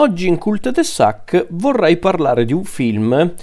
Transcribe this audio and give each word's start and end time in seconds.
Oggi 0.00 0.28
in 0.28 0.38
Cult 0.38 0.70
de 0.70 0.82
Sac 0.82 1.46
vorrei 1.50 1.98
parlare 1.98 2.46
di 2.46 2.54
un 2.54 2.64
film, 2.64 3.34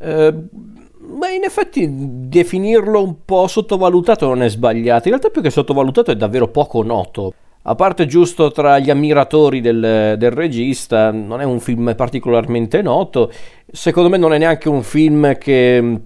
eh, 0.00 0.26
in 0.26 1.44
effetti 1.44 1.88
definirlo 1.88 3.00
un 3.00 3.24
po' 3.24 3.46
sottovalutato 3.46 4.26
non 4.26 4.42
è 4.42 4.48
sbagliato, 4.48 5.04
in 5.04 5.14
realtà 5.14 5.28
più 5.28 5.40
che 5.40 5.50
sottovalutato 5.50 6.10
è 6.10 6.16
davvero 6.16 6.48
poco 6.48 6.82
noto. 6.82 7.32
A 7.62 7.76
parte 7.76 8.06
giusto 8.06 8.50
tra 8.50 8.80
gli 8.80 8.90
ammiratori 8.90 9.60
del, 9.60 10.16
del 10.18 10.30
regista, 10.32 11.12
non 11.12 11.40
è 11.40 11.44
un 11.44 11.60
film 11.60 11.94
particolarmente 11.96 12.82
noto, 12.82 13.30
secondo 13.70 14.08
me 14.08 14.16
non 14.16 14.32
è 14.32 14.38
neanche 14.38 14.68
un 14.68 14.82
film 14.82 15.38
che 15.38 16.00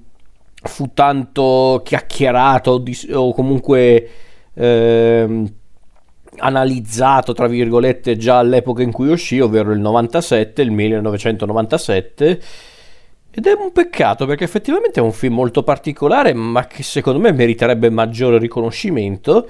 fu 0.52 0.90
tanto 0.92 1.80
chiacchierato 1.82 2.82
o 3.12 3.32
comunque... 3.32 4.08
Eh, 4.52 5.44
analizzato, 6.38 7.32
tra 7.32 7.46
virgolette, 7.46 8.16
già 8.16 8.38
all'epoca 8.38 8.82
in 8.82 8.92
cui 8.92 9.08
uscì, 9.08 9.40
ovvero 9.40 9.72
il 9.72 9.80
97, 9.80 10.62
il 10.62 10.70
1997. 10.70 12.40
Ed 13.36 13.46
è 13.46 13.52
un 13.52 13.72
peccato 13.72 14.26
perché 14.26 14.44
effettivamente 14.44 15.00
è 15.00 15.02
un 15.02 15.12
film 15.12 15.34
molto 15.34 15.62
particolare, 15.64 16.32
ma 16.32 16.66
che 16.66 16.82
secondo 16.82 17.18
me 17.18 17.32
meriterebbe 17.32 17.90
maggiore 17.90 18.38
riconoscimento. 18.38 19.48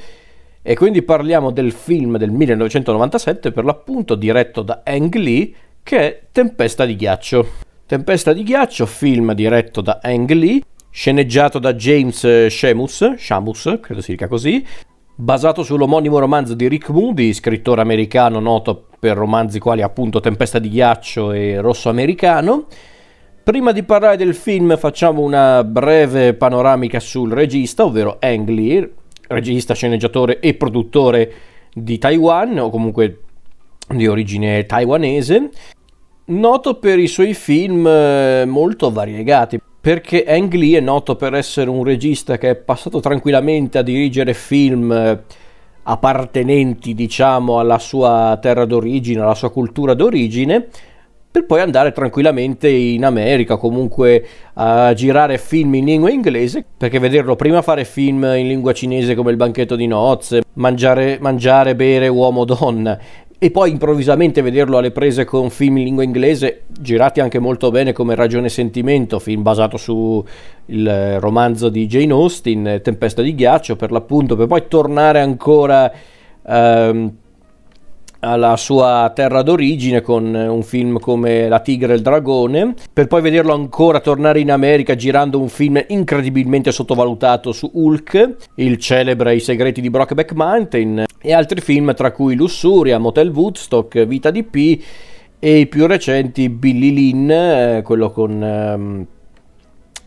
E 0.63 0.75
quindi 0.75 1.03
parliamo 1.03 1.51
del 1.51 1.73
film 1.73 2.17
del 2.17 2.31
1997, 2.31 3.53
per 3.53 3.65
l'appunto 3.65 4.15
diretto 4.15 4.63
da 4.63 4.81
Ang 4.85 5.15
Lee, 5.17 5.53
che 5.83 5.99
è 5.99 6.21
Tempesta 6.33 6.87
di 6.87 6.97
ghiaccio. 6.97 7.47
Tempesta 7.87 8.33
di 8.33 8.43
ghiaccio, 8.43 8.87
film 8.87 9.35
diretto 9.35 9.83
da 9.83 10.01
Ang 10.03 10.31
Lee, 10.31 10.63
sceneggiato 10.91 11.59
da 11.59 11.75
James 11.75 12.47
Shemus, 12.47 13.17
Shamus, 13.17 13.79
credo 13.83 14.01
si 14.01 14.13
dica 14.13 14.27
così, 14.27 14.65
basato 15.17 15.63
sull'omonimo 15.63 16.19
romanzo 16.19 16.55
di 16.55 16.67
Rick 16.67 16.89
Moody, 16.91 17.33
scrittore 17.33 17.81
americano 17.81 18.41
noto 18.41 18.87
per 18.99 19.17
romanzi 19.17 19.61
quali 19.61 19.83
appunto 19.83 20.21
Tempesta 20.21 20.59
di 20.59 20.69
ghiaccio 20.69 21.33
e 21.33 21.61
Rosso 21.61 21.89
americano. 21.89 22.67
Prima 23.43 23.73
di 23.73 23.83
parlare 23.83 24.17
del 24.17 24.35
film 24.35 24.77
facciamo 24.77 25.21
una 25.21 25.63
breve 25.63 26.35
panoramica 26.35 26.99
sul 26.99 27.31
regista, 27.31 27.85
ovvero 27.85 28.17
Ang 28.19 28.49
Lee, 28.49 28.93
regista, 29.29 29.75
sceneggiatore 29.75 30.41
e 30.41 30.55
produttore 30.55 31.33
di 31.73 31.99
Taiwan, 31.99 32.59
o 32.59 32.71
comunque 32.71 33.21
di 33.87 34.07
origine 34.07 34.65
taiwanese, 34.65 35.51
noto 36.27 36.79
per 36.79 36.99
i 36.99 37.07
suoi 37.07 37.35
film 37.35 37.87
eh, 37.87 38.45
molto 38.47 38.91
variegati 38.91 39.61
perché 39.85 40.25
Ang 40.27 40.51
Lee 40.55 40.79
è 40.79 40.81
noto 40.81 41.15
per 41.15 41.35
essere 41.35 41.69
un 41.69 41.85
regista 41.85 42.39
che 42.39 42.49
è 42.49 42.55
passato 42.55 43.01
tranquillamente 43.01 43.77
a 43.77 43.83
dirigere 43.83 44.33
film 44.33 44.91
eh, 44.91 45.23
appartenenti, 45.83 46.95
diciamo, 46.95 47.59
alla 47.59 47.79
sua 47.79 48.39
terra 48.41 48.65
d'origine, 48.65 49.21
alla 49.21 49.35
sua 49.35 49.53
cultura 49.53 49.93
d'origine, 49.93 50.69
per 51.31 51.45
poi 51.45 51.61
andare 51.61 51.93
tranquillamente 51.93 52.67
in 52.67 53.05
America, 53.05 53.59
comunque 53.59 54.27
a 54.55 54.95
girare 54.95 55.37
film 55.37 55.75
in 55.75 55.85
lingua 55.85 56.11
inglese, 56.11 56.65
perché 56.79 56.99
vederlo 56.99 57.37
prima 57.37 57.61
fare 57.61 57.85
film 57.85 58.25
in 58.25 58.49
lingua 58.49 58.73
cinese 58.73 59.15
come 59.15 59.33
Il 59.33 59.37
banchetto 59.37 59.77
di 59.77 59.87
nozze, 59.87 60.45
mangiare, 60.55 61.19
mangiare 61.21 61.75
bere 61.75 62.09
uomo-donna 62.09 62.99
e 63.45 63.51
poi 63.51 63.73
improvvisamente 63.73 64.41
vederlo 64.41 64.79
alle 64.79 64.91
prese 64.91 65.27
con 65.27 65.51
film 65.51 65.77
in 65.77 65.85
lingua 65.85 66.03
inglese 66.03 66.63
girati 66.67 67.21
anche 67.21 67.39
molto 67.39 67.71
bene 67.71 67.93
come 67.93 68.15
Ragione 68.15 68.47
e 68.47 68.49
Sentimento, 68.49 69.19
film 69.19 69.43
basato 69.43 69.77
sul 69.77 70.25
romanzo 71.21 71.69
di 71.69 71.87
Jane 71.87 72.11
Austen, 72.11 72.81
Tempesta 72.83 73.21
di 73.21 73.35
ghiaccio 73.35 73.77
per 73.77 73.91
l'appunto, 73.91 74.35
per 74.35 74.47
poi 74.47 74.67
tornare 74.67 75.21
ancora 75.21 75.93
ehm, 76.43 77.13
alla 78.25 78.57
sua 78.57 79.13
terra 79.15 79.43
d'origine 79.43 80.01
con 80.01 80.35
un 80.35 80.63
film 80.63 80.99
come 80.99 81.49
La 81.49 81.61
tigre 81.61 81.93
e 81.93 81.97
il 81.97 82.03
dragone, 82.03 82.75
per 82.93 83.07
poi 83.07 83.21
vederlo 83.21 83.53
ancora 83.53 84.01
tornare 84.01 84.41
in 84.41 84.51
America 84.51 84.95
girando 84.95 85.39
un 85.39 85.49
film 85.49 85.85
incredibilmente 85.89 86.73
sottovalutato 86.73 87.53
su 87.53 87.71
Hulk, 87.73 88.37
il 88.57 88.79
celebre 88.79 89.35
I 89.35 89.41
segreti 89.41 89.81
di 89.81 89.91
Brockback 89.91 90.33
Mountain, 90.33 91.05
e 91.21 91.33
altri 91.33 91.61
film 91.61 91.95
tra 91.95 92.13
cui 92.13 92.35
Lussuria, 92.35 92.99
Motel 92.99 93.31
Woodstock, 93.31 94.05
Vita 94.07 94.31
di 94.31 94.43
P 94.43 94.83
e 95.39 95.59
i 95.59 95.67
più 95.67 95.87
recenti 95.87 96.49
Billy 96.49 96.91
Lynn, 96.91 97.31
eh, 97.31 97.83
quello 97.85 98.11
con, 98.11 98.43
ehm, 98.43 99.07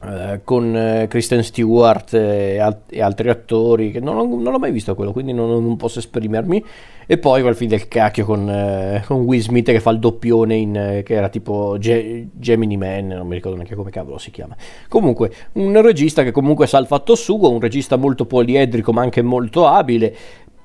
eh, 0.03 0.41
con 0.43 0.75
eh, 0.75 1.07
Kristen 1.09 1.43
Stewart 1.43 2.13
e, 2.13 2.59
al- 2.59 2.81
e, 2.87 3.01
altri 3.01 3.29
attori, 3.29 3.89
che 3.89 3.99
non, 3.99 4.15
non 4.41 4.51
l'ho 4.51 4.59
mai 4.59 4.71
visto 4.71 4.93
quello, 4.93 5.11
quindi 5.11 5.33
non, 5.33 5.49
non, 5.49 5.75
posso 5.75 5.99
esprimermi. 5.99 6.63
E 7.07 7.17
poi 7.17 7.41
quel 7.41 7.55
film 7.55 7.69
del 7.69 7.87
cacchio 7.87 8.25
con, 8.25 8.49
eh, 8.49 9.03
con 9.07 9.21
Will 9.21 9.39
Smith 9.39 9.71
che 9.71 9.79
fa 9.79 9.89
il 9.91 9.99
doppione 9.99 10.55
in, 10.55 10.75
eh, 10.75 11.03
che 11.03 11.15
era 11.15 11.29
tipo 11.29 11.77
Ge- 11.79 12.27
Gemini 12.33 12.77
Man, 12.77 13.07
non 13.07 13.25
mi 13.27 13.35
ricordo 13.35 13.55
neanche 13.57 13.75
come 13.75 13.89
cavolo 13.89 14.17
si 14.17 14.29
chiama. 14.29 14.55
Comunque, 14.87 15.31
un 15.53 15.81
regista 15.81 16.23
che 16.23 16.31
comunque 16.31 16.67
sa 16.67 16.77
il 16.77 16.85
fatto 16.85 17.15
suo, 17.15 17.49
un 17.49 17.59
regista 17.59 17.95
molto 17.95 18.25
poliedrico 18.25 18.91
ma 18.91 19.01
anche 19.01 19.21
molto 19.21 19.65
abile, 19.65 20.15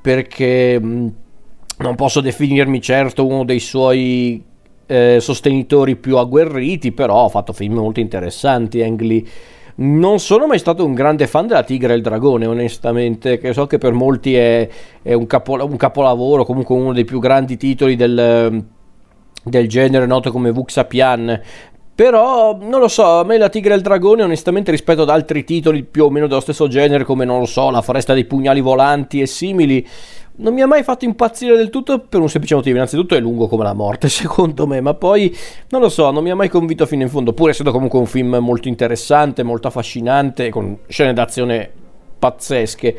perché 0.00 0.78
mh, 0.78 1.14
non 1.78 1.94
posso 1.94 2.20
definirmi 2.20 2.82
certo 2.82 3.24
uno 3.26 3.44
dei 3.44 3.60
suoi 3.60 4.50
eh, 4.86 5.18
sostenitori 5.20 5.96
più 5.96 6.16
agguerriti, 6.16 6.92
però 6.92 7.24
ha 7.24 7.28
fatto 7.28 7.52
film 7.52 7.74
molto 7.74 8.00
interessanti 8.00 8.82
Ang 8.82 9.00
Lee. 9.00 9.24
Non 9.74 10.18
sono 10.18 10.46
mai 10.46 10.58
stato 10.58 10.84
un 10.84 10.92
grande 10.92 11.26
fan 11.26 11.46
della 11.46 11.62
Tigre 11.62 11.94
e 11.94 11.96
il 11.96 12.02
Dragone, 12.02 12.46
onestamente, 12.46 13.38
che 13.38 13.52
so 13.52 13.66
che 13.66 13.78
per 13.78 13.92
molti 13.92 14.34
è, 14.34 14.68
è 15.02 15.14
un, 15.14 15.26
capo, 15.26 15.54
un, 15.64 15.76
capolavoro, 15.76 16.44
comunque 16.44 16.76
uno 16.76 16.92
dei 16.92 17.04
più 17.04 17.18
grandi 17.18 17.56
titoli 17.56 17.96
del, 17.96 18.64
del 19.42 19.68
genere, 19.68 20.06
noto 20.06 20.30
come 20.30 20.50
Vuxapian. 20.50 21.40
Però 21.94 22.56
non 22.58 22.80
lo 22.80 22.88
so, 22.88 23.20
a 23.20 23.24
me 23.24 23.38
la 23.38 23.48
Tigre 23.48 23.74
e 23.74 23.76
il 23.76 23.82
Dragone, 23.82 24.22
onestamente, 24.22 24.70
rispetto 24.70 25.02
ad 25.02 25.10
altri 25.10 25.44
titoli 25.44 25.82
più 25.84 26.04
o 26.04 26.10
meno 26.10 26.26
dello 26.26 26.40
stesso 26.40 26.66
genere, 26.66 27.04
come 27.04 27.24
non 27.24 27.38
lo 27.38 27.46
so, 27.46 27.70
La 27.70 27.82
Foresta 27.82 28.14
dei 28.14 28.24
Pugnali 28.24 28.60
Volanti 28.60 29.20
e 29.20 29.26
simili, 29.26 29.86
non 30.36 30.54
mi 30.54 30.62
ha 30.62 30.66
mai 30.66 30.82
fatto 30.82 31.04
impazzire 31.04 31.56
del 31.56 31.70
tutto 31.70 31.98
per 31.98 32.20
un 32.20 32.28
semplice 32.28 32.54
motivo. 32.54 32.76
Innanzitutto 32.76 33.14
è 33.14 33.20
lungo 33.20 33.48
come 33.48 33.64
la 33.64 33.74
morte, 33.74 34.08
secondo 34.10 34.66
me, 34.66 34.80
ma 34.80 34.94
poi 34.94 35.36
non 35.68 35.80
lo 35.80 35.88
so, 35.88 36.10
non 36.10 36.22
mi 36.22 36.30
ha 36.30 36.34
mai 36.34 36.48
convinto 36.48 36.86
fino 36.86 37.02
in 37.02 37.08
fondo, 37.08 37.32
pur 37.32 37.50
essendo 37.50 37.72
comunque 37.72 37.98
un 37.98 38.06
film 38.06 38.36
molto 38.36 38.68
interessante, 38.68 39.42
molto 39.42 39.68
affascinante, 39.68 40.50
con 40.50 40.78
scene 40.86 41.12
d'azione 41.12 41.70
pazzesche. 42.18 42.96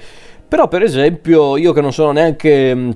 Però, 0.48 0.68
per 0.68 0.84
esempio, 0.84 1.58
io 1.58 1.74
che 1.74 1.82
non 1.82 1.94
sono 1.94 2.12
neanche 2.12 2.76
mm, 2.76 2.92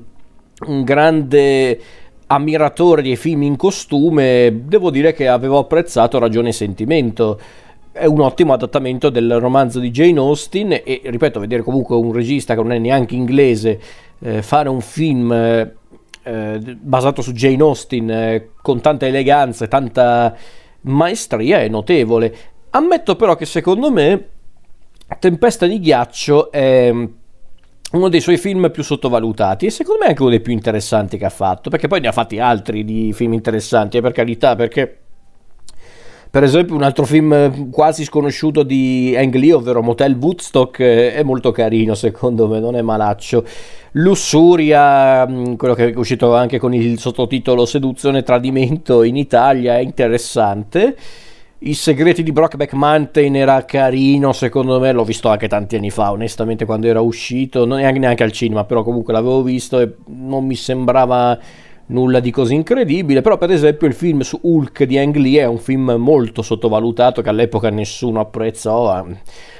un 0.67 0.83
grande 0.83 1.79
ammiratore 2.27 3.01
dei 3.01 3.15
film 3.15 3.43
in 3.43 3.55
costume, 3.55 4.63
devo 4.65 4.91
dire 4.91 5.13
che 5.13 5.27
avevo 5.27 5.57
apprezzato 5.59 6.19
Ragione 6.19 6.49
e 6.49 6.53
Sentimento. 6.53 7.39
È 7.97 8.05
un 8.05 8.21
ottimo 8.21 8.53
adattamento 8.53 9.09
del 9.09 9.39
romanzo 9.39 9.79
di 9.79 9.91
Jane 9.91 10.19
Austen 10.19 10.71
e, 10.71 11.01
ripeto, 11.03 11.39
vedere 11.39 11.63
comunque 11.63 11.95
un 11.95 12.11
regista 12.11 12.53
che 12.55 12.61
non 12.61 12.71
è 12.71 12.77
neanche 12.77 13.15
inglese 13.15 13.79
eh, 14.19 14.41
fare 14.41 14.69
un 14.69 14.81
film 14.81 15.31
eh, 15.31 16.77
basato 16.79 17.21
su 17.21 17.31
Jane 17.31 17.61
Austen 17.61 18.09
eh, 18.09 18.49
con 18.61 18.81
tanta 18.81 19.05
eleganza 19.07 19.65
e 19.65 19.67
tanta 19.67 20.35
maestria 20.81 21.59
è 21.59 21.67
notevole. 21.67 22.35
Ammetto 22.69 23.15
però 23.15 23.35
che 23.35 23.45
secondo 23.45 23.91
me 23.91 24.29
Tempesta 25.19 25.65
di 25.65 25.79
ghiaccio 25.79 26.51
è 26.51 26.89
uno 26.89 28.09
dei 28.09 28.19
suoi 28.19 28.37
film 28.37 28.69
più 28.69 28.83
sottovalutati 28.83 29.65
e 29.65 29.69
secondo 29.69 30.01
me 30.01 30.09
anche 30.09 30.21
uno 30.21 30.31
dei 30.31 30.41
più 30.41 30.51
interessanti 30.51 31.17
che 31.17 31.25
ha 31.25 31.29
fatto, 31.29 31.69
perché 31.69 31.87
poi 31.87 32.01
ne 32.01 32.09
ha 32.09 32.11
fatti 32.11 32.39
altri 32.39 32.83
di 32.83 33.13
film 33.13 33.31
interessanti, 33.31 33.97
eh, 33.97 34.01
per 34.01 34.11
carità, 34.11 34.55
perché 34.55 34.99
per 36.37 36.45
esempio 36.45 36.75
un 36.75 36.83
altro 36.83 37.03
film 37.03 37.71
quasi 37.71 38.03
sconosciuto 38.03 38.61
di 38.61 39.15
Ang 39.17 39.33
Lee, 39.33 39.53
ovvero 39.53 39.81
Motel 39.81 40.13
Woodstock, 40.13 40.79
eh, 40.81 41.15
è 41.15 41.23
molto 41.23 41.49
carino 41.49 41.95
secondo 41.95 42.47
me, 42.47 42.59
non 42.59 42.75
è 42.75 42.83
malaccio. 42.83 43.43
Lussuria, 43.93 45.27
mm, 45.27 45.55
quello 45.55 45.73
che 45.73 45.89
è 45.89 45.97
uscito 45.97 46.35
anche 46.35 46.59
con 46.59 46.75
il 46.75 46.99
sottotitolo 46.99 47.65
Seduzione 47.65 48.19
e 48.19 48.21
Tradimento 48.21 49.01
in 49.01 49.15
Italia, 49.15 49.77
è 49.77 49.81
interessante. 49.81 50.95
I 51.57 51.73
segreti 51.73 52.21
di 52.21 52.31
Brockback 52.31 52.73
Mountain 52.73 53.35
era 53.35 53.65
carino, 53.65 54.31
secondo 54.31 54.79
me, 54.79 54.91
l'ho 54.91 55.03
visto 55.03 55.29
anche 55.29 55.47
tanti 55.47 55.75
anni 55.75 55.89
fa, 55.89 56.11
onestamente 56.11 56.65
quando 56.65 56.85
era 56.85 57.01
uscito, 57.01 57.65
non 57.65 57.79
neanche, 57.79 57.97
neanche 57.97 58.21
al 58.21 58.31
cinema, 58.31 58.63
però 58.63 58.83
comunque 58.83 59.11
l'avevo 59.11 59.41
visto 59.41 59.79
e 59.79 59.91
non 60.05 60.45
mi 60.45 60.53
sembrava 60.53 61.39
nulla 61.87 62.19
di 62.19 62.31
così 62.31 62.53
incredibile, 62.53 63.21
però 63.21 63.37
per 63.37 63.51
esempio 63.51 63.87
il 63.87 63.93
film 63.93 64.21
su 64.21 64.37
Hulk 64.41 64.83
di 64.83 64.97
Ang 64.97 65.15
Lee 65.15 65.41
è 65.41 65.45
un 65.45 65.57
film 65.57 65.91
molto 65.97 66.41
sottovalutato 66.41 67.21
che 67.21 67.29
all'epoca 67.29 67.69
nessuno 67.69 68.19
apprezzò, 68.19 68.99
eh. 68.99 69.17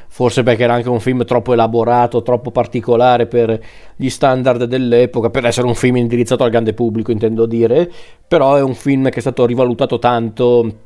forse 0.08 0.44
perché 0.44 0.64
era 0.64 0.74
anche 0.74 0.90
un 0.90 1.00
film 1.00 1.24
troppo 1.26 1.54
elaborato, 1.54 2.22
troppo 2.24 2.52
particolare 2.52 3.28
per 3.28 3.60
gli 3.96 4.10
standard 4.10 4.64
dell'epoca, 4.66 5.30
per 5.30 5.46
essere 5.46 5.68
un 5.68 5.76
film 5.76 5.98
indirizzato 5.98 6.44
al 6.44 6.50
grande 6.50 6.74
pubblico 6.74 7.12
intendo 7.12 7.46
dire, 7.46 7.90
però 8.28 8.56
è 8.56 8.62
un 8.62 8.76
film 8.76 9.10
che 9.10 9.18
è 9.18 9.22
stato 9.22 9.46
rivalutato 9.46 10.00
tanto 10.00 10.86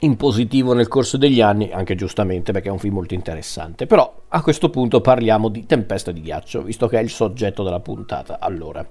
in 0.00 0.16
positivo 0.16 0.74
nel 0.74 0.88
corso 0.88 1.16
degli 1.16 1.40
anni, 1.40 1.70
anche 1.72 1.94
giustamente 1.94 2.52
perché 2.52 2.68
è 2.68 2.72
un 2.72 2.78
film 2.78 2.94
molto 2.94 3.14
interessante. 3.14 3.86
Però 3.86 4.22
a 4.28 4.42
questo 4.42 4.68
punto 4.68 5.00
parliamo 5.00 5.48
di 5.48 5.64
Tempesta 5.64 6.12
di 6.12 6.20
ghiaccio, 6.20 6.62
visto 6.62 6.88
che 6.88 6.98
è 6.98 7.02
il 7.02 7.08
soggetto 7.08 7.62
della 7.62 7.80
puntata. 7.80 8.38
Allora, 8.38 8.86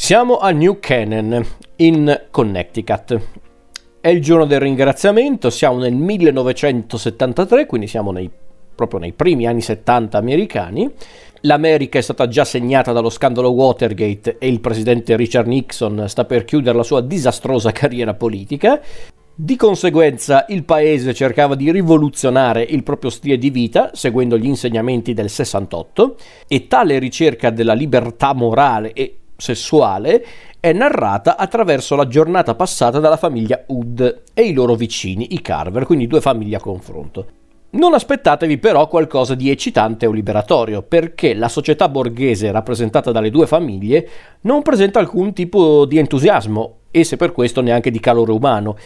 Siamo 0.00 0.38
a 0.38 0.52
New 0.52 0.78
Canaan, 0.78 1.44
in 1.76 2.26
Connecticut. 2.30 3.20
È 4.00 4.08
il 4.08 4.22
giorno 4.22 4.46
del 4.46 4.60
ringraziamento, 4.60 5.50
siamo 5.50 5.78
nel 5.78 5.92
1973, 5.92 7.66
quindi 7.66 7.88
siamo 7.88 8.12
nei, 8.12 8.30
proprio 8.76 9.00
nei 9.00 9.12
primi 9.12 9.46
anni 9.46 9.60
70 9.60 10.16
americani. 10.16 10.88
L'America 11.40 11.98
è 11.98 12.00
stata 12.00 12.28
già 12.28 12.44
segnata 12.44 12.92
dallo 12.92 13.10
scandalo 13.10 13.50
Watergate 13.50 14.38
e 14.38 14.46
il 14.46 14.60
presidente 14.60 15.16
Richard 15.16 15.48
Nixon 15.48 16.04
sta 16.06 16.24
per 16.24 16.44
chiudere 16.44 16.76
la 16.76 16.84
sua 16.84 17.00
disastrosa 17.00 17.72
carriera 17.72 18.14
politica. 18.14 18.80
Di 19.34 19.56
conseguenza 19.56 20.46
il 20.48 20.64
paese 20.64 21.12
cercava 21.12 21.56
di 21.56 21.72
rivoluzionare 21.72 22.62
il 22.62 22.84
proprio 22.84 23.10
stile 23.10 23.36
di 23.36 23.50
vita 23.50 23.90
seguendo 23.94 24.38
gli 24.38 24.46
insegnamenti 24.46 25.12
del 25.12 25.28
68 25.28 26.16
e 26.46 26.68
tale 26.68 27.00
ricerca 27.00 27.50
della 27.50 27.74
libertà 27.74 28.32
morale 28.32 28.92
e 28.92 29.18
sessuale 29.40 30.26
è 30.58 30.72
narrata 30.72 31.36
attraverso 31.36 31.94
la 31.94 32.08
giornata 32.08 32.56
passata 32.56 32.98
dalla 32.98 33.16
famiglia 33.16 33.62
Hood 33.68 34.22
e 34.34 34.42
i 34.42 34.52
loro 34.52 34.74
vicini, 34.74 35.32
i 35.34 35.40
Carver, 35.40 35.86
quindi 35.86 36.08
due 36.08 36.20
famiglie 36.20 36.56
a 36.56 36.60
confronto. 36.60 37.26
Non 37.70 37.94
aspettatevi 37.94 38.58
però 38.58 38.88
qualcosa 38.88 39.36
di 39.36 39.48
eccitante 39.48 40.06
o 40.06 40.10
liberatorio, 40.10 40.82
perché 40.82 41.34
la 41.34 41.48
società 41.48 41.88
borghese 41.88 42.50
rappresentata 42.50 43.12
dalle 43.12 43.30
due 43.30 43.46
famiglie 43.46 44.08
non 44.42 44.62
presenta 44.62 44.98
alcun 44.98 45.32
tipo 45.32 45.84
di 45.84 45.98
entusiasmo 45.98 46.78
e 46.90 47.04
se 47.04 47.16
per 47.16 47.30
questo 47.30 47.60
neanche 47.60 47.92
di 47.92 48.00
calore 48.00 48.32
umano. 48.32 48.76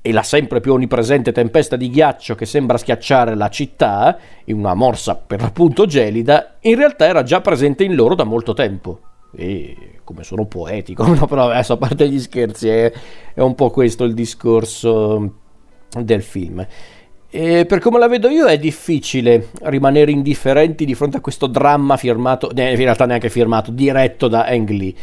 E 0.00 0.12
la 0.12 0.22
sempre 0.22 0.60
più 0.60 0.74
onnipresente 0.74 1.32
tempesta 1.32 1.74
di 1.74 1.90
ghiaccio 1.90 2.36
che 2.36 2.46
sembra 2.46 2.78
schiacciare 2.78 3.34
la 3.34 3.48
città, 3.48 4.16
in 4.44 4.58
una 4.58 4.74
morsa 4.74 5.16
per 5.16 5.40
l'appunto 5.40 5.86
gelida, 5.86 6.58
in 6.60 6.76
realtà 6.76 7.06
era 7.06 7.24
già 7.24 7.40
presente 7.40 7.82
in 7.82 7.96
loro 7.96 8.14
da 8.14 8.22
molto 8.22 8.52
tempo. 8.52 9.00
E 9.36 9.76
come 10.02 10.22
sono 10.22 10.46
poetico, 10.46 11.04
no, 11.12 11.26
però 11.26 11.50
adesso 11.50 11.74
a 11.74 11.76
parte 11.76 12.08
gli 12.08 12.18
scherzi 12.18 12.68
è, 12.68 12.92
è 13.34 13.40
un 13.40 13.54
po' 13.54 13.70
questo 13.70 14.04
il 14.04 14.14
discorso 14.14 15.32
del 16.00 16.22
film. 16.22 16.66
E 17.28 17.66
per 17.66 17.80
come 17.80 17.98
la 17.98 18.08
vedo 18.08 18.28
io 18.28 18.46
è 18.46 18.56
difficile 18.56 19.48
rimanere 19.62 20.10
indifferenti 20.10 20.84
di 20.84 20.94
fronte 20.94 21.18
a 21.18 21.20
questo 21.20 21.46
dramma 21.46 21.96
firmato, 21.96 22.50
in 22.54 22.76
realtà 22.76 23.04
neanche 23.04 23.28
firmato, 23.28 23.70
diretto 23.70 24.28
da 24.28 24.44
Ang 24.44 24.68
Lee. 24.70 24.94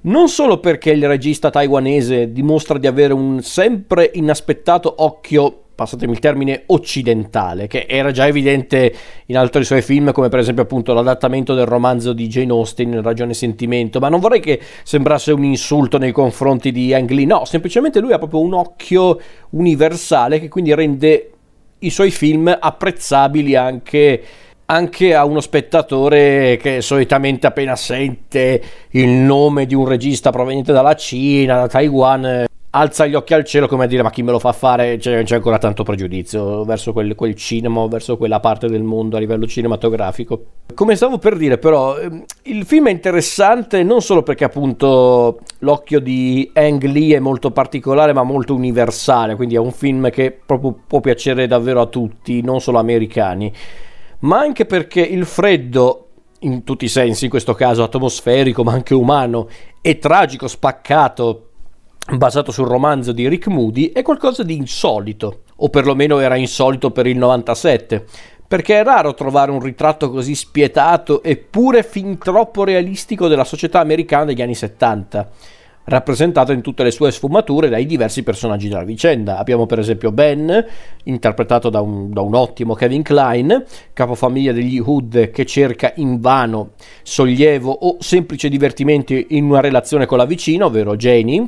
Non 0.00 0.28
solo 0.28 0.58
perché 0.58 0.90
il 0.90 1.06
regista 1.06 1.50
taiwanese 1.50 2.32
dimostra 2.32 2.78
di 2.78 2.86
avere 2.86 3.12
un 3.12 3.42
sempre 3.42 4.10
inaspettato 4.14 4.92
occhio 4.98 5.62
passatemi 5.78 6.10
il 6.10 6.18
termine, 6.18 6.64
occidentale, 6.66 7.68
che 7.68 7.86
era 7.88 8.10
già 8.10 8.26
evidente 8.26 8.92
in 9.26 9.38
altri 9.38 9.62
suoi 9.62 9.80
film, 9.80 10.10
come 10.10 10.28
per 10.28 10.40
esempio 10.40 10.64
appunto 10.64 10.92
l'adattamento 10.92 11.54
del 11.54 11.66
romanzo 11.66 12.12
di 12.12 12.26
Jane 12.26 12.50
Austen, 12.50 13.00
Ragione 13.00 13.30
e 13.30 13.34
Sentimento, 13.34 14.00
ma 14.00 14.08
non 14.08 14.18
vorrei 14.18 14.40
che 14.40 14.60
sembrasse 14.82 15.30
un 15.30 15.44
insulto 15.44 15.96
nei 15.98 16.10
confronti 16.10 16.72
di 16.72 16.92
Ang 16.92 17.08
Lee, 17.10 17.26
no, 17.26 17.44
semplicemente 17.44 18.00
lui 18.00 18.12
ha 18.12 18.18
proprio 18.18 18.40
un 18.40 18.54
occhio 18.54 19.20
universale 19.50 20.40
che 20.40 20.48
quindi 20.48 20.74
rende 20.74 21.30
i 21.78 21.90
suoi 21.90 22.10
film 22.10 22.52
apprezzabili 22.58 23.54
anche 23.54 24.22
anche 24.70 25.14
a 25.14 25.24
uno 25.24 25.40
spettatore 25.40 26.58
che 26.60 26.82
solitamente 26.82 27.46
appena 27.46 27.74
sente 27.76 28.62
il 28.90 29.08
nome 29.08 29.64
di 29.64 29.74
un 29.74 29.86
regista 29.86 30.30
proveniente 30.30 30.72
dalla 30.72 30.94
Cina, 30.94 31.56
da 31.56 31.68
Taiwan, 31.68 32.46
alza 32.70 33.06
gli 33.06 33.14
occhi 33.14 33.32
al 33.32 33.44
cielo 33.44 33.66
come 33.66 33.84
a 33.84 33.86
dire 33.86 34.02
ma 34.02 34.10
chi 34.10 34.22
me 34.22 34.30
lo 34.30 34.38
fa 34.38 34.52
fare? 34.52 34.96
C'è, 34.98 35.22
c'è 35.22 35.36
ancora 35.36 35.58
tanto 35.58 35.82
pregiudizio 35.82 36.64
verso 36.64 36.92
quel, 36.92 37.14
quel, 37.14 37.34
cinema 37.34 37.86
verso 37.86 38.16
quella 38.16 38.40
parte 38.40 38.68
del 38.68 38.82
mondo 38.82 39.16
a 39.16 39.20
livello 39.20 39.46
cinematografico. 39.46 40.44
Come 40.74 40.96
stavo 40.96 41.18
per 41.18 41.36
dire 41.36 41.58
però 41.58 41.98
ehm, 41.98 42.24
il 42.44 42.64
film 42.64 42.88
è 42.88 42.90
interessante 42.90 43.82
non 43.82 44.02
solo 44.02 44.22
perché 44.22 44.44
appunto 44.44 45.38
l'occhio 45.60 46.00
di 46.00 46.50
Ang 46.52 46.82
Lee 46.84 47.16
è 47.16 47.20
molto 47.20 47.50
particolare 47.50 48.12
ma 48.12 48.22
molto 48.22 48.54
universale 48.54 49.34
quindi 49.34 49.54
è 49.54 49.58
un 49.58 49.72
film 49.72 50.10
che 50.10 50.38
proprio 50.44 50.76
può 50.86 51.00
piacere 51.00 51.46
davvero 51.46 51.80
a 51.80 51.86
tutti 51.86 52.42
non 52.42 52.60
solo 52.60 52.78
americani 52.78 53.52
ma 54.20 54.38
anche 54.38 54.66
perché 54.66 55.00
il 55.00 55.24
freddo 55.24 56.04
in 56.40 56.64
tutti 56.64 56.84
i 56.84 56.88
sensi 56.88 57.24
in 57.24 57.30
questo 57.30 57.54
caso 57.54 57.82
atmosferico 57.82 58.62
ma 58.62 58.72
anche 58.72 58.94
umano 58.94 59.48
e 59.80 59.98
tragico 59.98 60.46
spaccato 60.46 61.47
basato 62.16 62.52
sul 62.52 62.66
romanzo 62.66 63.12
di 63.12 63.28
Rick 63.28 63.48
Moody, 63.48 63.92
è 63.92 64.02
qualcosa 64.02 64.42
di 64.42 64.56
insolito, 64.56 65.42
o 65.56 65.68
perlomeno 65.68 66.18
era 66.20 66.36
insolito 66.36 66.90
per 66.90 67.06
il 67.06 67.18
97, 67.18 68.04
perché 68.46 68.80
è 68.80 68.84
raro 68.84 69.12
trovare 69.12 69.50
un 69.50 69.60
ritratto 69.60 70.10
così 70.10 70.34
spietato 70.34 71.22
eppure 71.22 71.82
fin 71.82 72.16
troppo 72.16 72.64
realistico 72.64 73.28
della 73.28 73.44
società 73.44 73.80
americana 73.80 74.24
degli 74.24 74.40
anni 74.40 74.54
70, 74.54 75.28
rappresentato 75.84 76.52
in 76.52 76.62
tutte 76.62 76.82
le 76.82 76.90
sue 76.90 77.10
sfumature 77.10 77.68
dai 77.68 77.84
diversi 77.84 78.22
personaggi 78.22 78.68
della 78.68 78.84
vicenda. 78.84 79.36
Abbiamo 79.36 79.66
per 79.66 79.78
esempio 79.78 80.10
Ben, 80.10 80.64
interpretato 81.04 81.68
da 81.68 81.80
un, 81.80 82.10
da 82.10 82.22
un 82.22 82.34
ottimo 82.34 82.74
Kevin 82.74 83.02
Klein, 83.02 83.64
capofamiglia 83.92 84.52
degli 84.52 84.78
Hood 84.78 85.30
che 85.30 85.44
cerca 85.44 85.92
invano 85.96 86.70
sollievo 87.02 87.70
o 87.70 87.96
semplice 88.00 88.48
divertimento 88.48 89.12
in 89.12 89.44
una 89.44 89.60
relazione 89.60 90.06
con 90.06 90.16
la 90.16 90.26
vicina, 90.26 90.66
ovvero 90.66 90.96
Janie, 90.96 91.46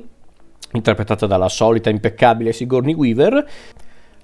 interpretata 0.73 1.27
dalla 1.27 1.49
solita 1.49 1.91
impeccabile 1.91 2.53
Sigourney 2.53 2.95
Weaver. 2.95 3.47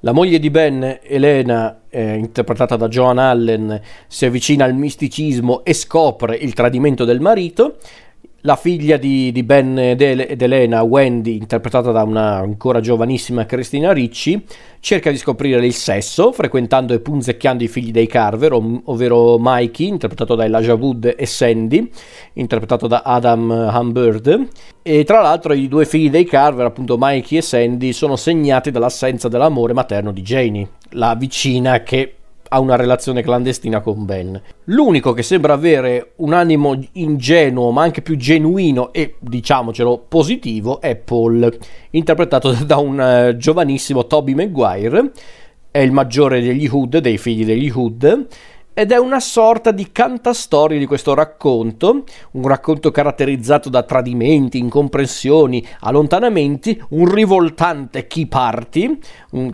La 0.01 0.13
moglie 0.13 0.39
di 0.39 0.51
Ben, 0.51 1.01
Elena, 1.03 1.81
eh, 1.89 2.15
interpretata 2.15 2.77
da 2.77 2.87
Joan 2.87 3.19
Allen, 3.19 3.81
si 4.07 4.27
avvicina 4.27 4.65
al 4.65 4.75
misticismo 4.75 5.65
e 5.65 5.73
scopre 5.73 6.37
il 6.37 6.53
tradimento 6.53 7.05
del 7.05 7.21
marito. 7.21 7.79
La 8.47 8.55
figlia 8.55 8.97
di, 8.97 9.33
di 9.33 9.43
Ben 9.43 9.77
ed, 9.77 10.01
Elena, 10.01 10.85
Wendy, 10.85 11.37
interpretata 11.37 11.91
da 11.91 12.05
una 12.05 12.37
ancora 12.37 12.79
giovanissima 12.79 13.45
Cristina 13.45 13.93
Ricci, 13.93 14.41
cerca 14.79 15.11
di 15.11 15.17
scoprire 15.17 15.67
il 15.67 15.73
sesso, 15.73 16.31
frequentando 16.31 16.95
e 16.95 17.01
punzecchiando 17.01 17.65
i 17.65 17.69
figli 17.69 17.91
dei 17.91 18.07
Carver, 18.07 18.53
ov- 18.53 18.83
ovvero 18.85 19.37
Mikey, 19.41 19.89
interpretato 19.89 20.37
da 20.37 20.45
Elijah 20.45 20.75
Wood, 20.75 21.13
e 21.19 21.27
Sandy, 21.27 21.91
interpretato 22.35 22.87
da 22.87 23.03
Adam 23.05 23.51
Humbird. 23.51 24.49
E 24.81 25.03
tra 25.03 25.21
l'altro 25.23 25.53
i 25.53 25.67
due 25.67 25.85
figli 25.85 26.09
dei 26.09 26.25
Carver, 26.25 26.67
appunto 26.67 26.95
Mikey 26.97 27.39
e 27.39 27.43
Sandy, 27.43 27.93
sono 27.93 28.15
segnati 28.15 28.71
dall'assenza 28.71 29.27
dell'amore 29.27 29.73
materno 29.73 30.13
di 30.13 30.23
Janie, 30.23 30.69
la 30.91 31.17
vicina 31.17 31.83
che 31.83 32.16
ha 32.49 32.61
una 32.61 32.77
relazione 32.77 33.23
clandestina 33.23 33.81
con 33.81 34.05
Ben. 34.05 34.41
L'unico 34.65 35.13
che 35.13 35.23
sembra 35.23 35.53
avere 35.53 36.13
un 36.17 36.33
animo 36.33 36.79
ingenuo, 36.93 37.71
ma 37.71 37.83
anche 37.83 38.03
più 38.03 38.17
genuino 38.17 38.93
e 38.93 39.17
diciamocelo 39.19 40.05
positivo, 40.09 40.81
è 40.81 40.97
Paul, 40.97 41.57
interpretato 41.91 42.53
da 42.65 42.77
un 42.77 43.31
uh, 43.33 43.37
giovanissimo 43.37 44.07
Toby 44.07 44.35
Maguire. 44.35 45.13
È 45.71 45.79
il 45.79 45.93
maggiore 45.93 46.41
degli 46.41 46.67
Hood, 46.67 46.99
dei 46.99 47.19
figli 47.19 47.45
degli 47.45 47.71
Hood 47.71 48.27
ed 48.79 48.93
è 48.93 48.99
una 48.99 49.21
sorta 49.21 49.71
di 49.71 49.91
cantastorie 49.91 50.79
di 50.79 50.85
questo 50.85 51.15
racconto, 51.15 52.05
un 52.33 52.47
racconto 52.47 52.91
caratterizzato 52.91 53.71
da 53.71 53.83
tradimenti, 53.85 54.59
incomprensioni, 54.59 55.67
allontanamenti, 55.81 56.83
un 56.91 57.11
rivoltante 57.11 58.07
Key 58.07 58.27
Party, 58.27 58.99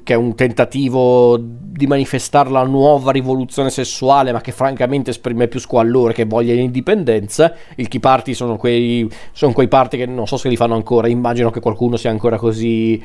che 0.02 0.14
è 0.14 0.16
un 0.16 0.34
tentativo 0.34 1.38
di 1.40 1.86
manifestare 1.86 2.50
la 2.50 2.64
nuova 2.64 3.12
rivoluzione 3.12 3.70
sessuale, 3.70 4.32
ma 4.32 4.40
che 4.40 4.50
francamente 4.50 5.10
esprime 5.10 5.46
più 5.46 5.60
squallore 5.60 6.14
che 6.14 6.24
voglia 6.24 6.54
di 6.54 6.60
indipendenza. 6.60 7.54
Il 7.76 7.86
Key 7.86 8.00
Party 8.00 8.34
sono 8.34 8.56
quei, 8.56 9.08
sono 9.30 9.52
quei 9.52 9.68
party 9.68 9.98
che 9.98 10.06
non 10.06 10.26
so 10.26 10.36
se 10.36 10.48
li 10.48 10.56
fanno 10.56 10.74
ancora, 10.74 11.06
immagino 11.06 11.50
che 11.50 11.60
qualcuno 11.60 11.96
sia 11.96 12.10
ancora 12.10 12.38
così 12.38 13.00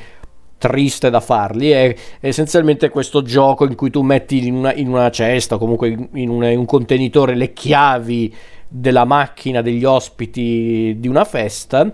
triste 0.57 1.09
da 1.09 1.19
farli. 1.19 1.69
È 1.69 1.95
essenzialmente 2.19 2.89
questo 2.89 3.21
gioco 3.21 3.65
in 3.65 3.75
cui 3.75 3.89
tu 3.89 4.01
metti 4.01 4.45
in 4.45 4.55
una, 4.55 4.73
in 4.73 4.87
una 4.87 5.09
cesta 5.09 5.55
o 5.55 5.57
comunque 5.57 6.09
in, 6.13 6.29
una, 6.29 6.49
in 6.49 6.59
un 6.59 6.65
contenitore 6.65 7.35
le 7.35 7.53
chiavi 7.53 8.33
della 8.67 9.05
macchina 9.05 9.61
degli 9.61 9.85
ospiti 9.85 10.95
di 10.99 11.07
una 11.07 11.23
festa 11.23 11.91